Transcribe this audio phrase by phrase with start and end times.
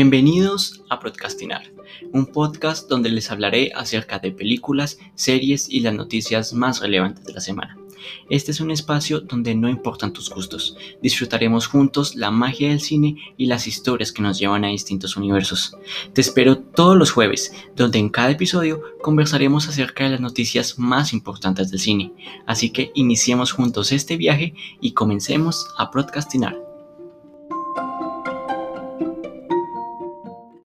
[0.00, 1.72] Bienvenidos a Podcastinar,
[2.12, 7.32] un podcast donde les hablaré acerca de películas, series y las noticias más relevantes de
[7.32, 7.76] la semana.
[8.30, 13.16] Este es un espacio donde no importan tus gustos, disfrutaremos juntos la magia del cine
[13.36, 15.76] y las historias que nos llevan a distintos universos.
[16.12, 21.12] Te espero todos los jueves, donde en cada episodio conversaremos acerca de las noticias más
[21.12, 22.12] importantes del cine.
[22.46, 26.67] Así que iniciemos juntos este viaje y comencemos a podcastinar.